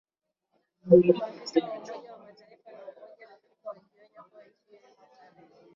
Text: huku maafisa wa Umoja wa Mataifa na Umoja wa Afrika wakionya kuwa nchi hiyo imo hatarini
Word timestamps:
huku 0.89 1.07
maafisa 1.17 1.59
wa 1.59 1.71
Umoja 1.75 2.11
wa 2.13 2.19
Mataifa 2.19 2.71
na 2.71 2.77
Umoja 2.77 3.27
wa 3.27 3.33
Afrika 3.33 3.69
wakionya 3.69 4.23
kuwa 4.29 4.43
nchi 4.43 4.59
hiyo 4.67 4.79
imo 4.81 5.01
hatarini 5.01 5.53